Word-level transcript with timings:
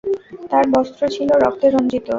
তার 0.51 0.65
বস্ত্র 0.73 1.01
ছিল 1.15 1.29
রক্তে 1.43 1.67
রঞ্জিত। 1.69 2.05